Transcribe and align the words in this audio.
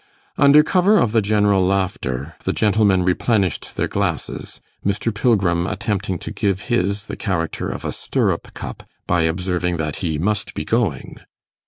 Under 0.35 0.63
cover 0.63 0.97
of 0.97 1.11
the 1.11 1.21
general 1.21 1.63
laughter 1.63 2.33
the 2.43 2.53
gentlemen 2.53 3.03
replenished 3.03 3.75
their 3.77 3.87
glasses, 3.87 4.59
Mr. 4.83 5.13
Pilgrim 5.13 5.67
attempting 5.67 6.17
to 6.17 6.31
give 6.31 6.61
his 6.73 7.05
the 7.05 7.15
character 7.15 7.69
of 7.69 7.85
a 7.85 7.91
stirrup 7.91 8.51
cup 8.55 8.81
by 9.05 9.21
observing 9.21 9.77
that 9.77 9.97
he 9.97 10.17
'must 10.17 10.55
be 10.55 10.65
going'. 10.65 11.17